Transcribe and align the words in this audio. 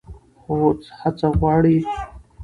خو 0.41 0.53
هڅه 0.99 1.27
غواړي. 1.39 1.77